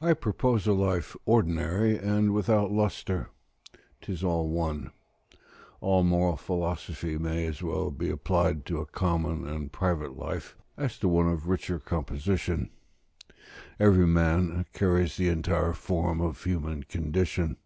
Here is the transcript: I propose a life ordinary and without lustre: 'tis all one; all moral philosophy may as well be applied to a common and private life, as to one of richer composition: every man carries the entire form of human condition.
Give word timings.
I 0.00 0.14
propose 0.14 0.68
a 0.68 0.72
life 0.72 1.16
ordinary 1.26 1.98
and 1.98 2.32
without 2.32 2.70
lustre: 2.70 3.30
'tis 4.00 4.22
all 4.22 4.48
one; 4.48 4.92
all 5.80 6.04
moral 6.04 6.36
philosophy 6.36 7.18
may 7.18 7.46
as 7.46 7.60
well 7.60 7.90
be 7.90 8.08
applied 8.08 8.64
to 8.66 8.78
a 8.78 8.86
common 8.86 9.44
and 9.48 9.72
private 9.72 10.16
life, 10.16 10.54
as 10.76 10.96
to 11.00 11.08
one 11.08 11.28
of 11.28 11.48
richer 11.48 11.80
composition: 11.80 12.70
every 13.80 14.06
man 14.06 14.64
carries 14.72 15.16
the 15.16 15.26
entire 15.28 15.72
form 15.72 16.20
of 16.20 16.40
human 16.44 16.84
condition. 16.84 17.56